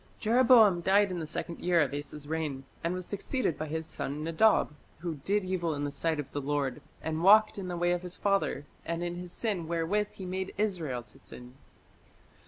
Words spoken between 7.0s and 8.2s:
and walked in the way of his